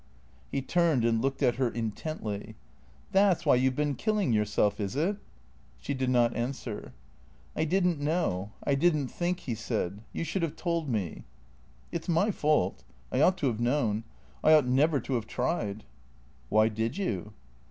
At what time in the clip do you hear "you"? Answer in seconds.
10.11-10.23, 16.97-17.33